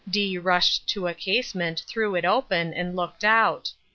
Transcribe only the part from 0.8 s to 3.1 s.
to a casement, threw it open, and